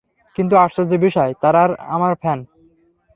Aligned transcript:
কিন্তু 0.37 0.53
আশ্চর্যের 0.57 0.99
বিষয় 0.99 1.31
তারার 1.41 1.71
আমার 1.87 2.13
ফ্যান! 2.15 2.39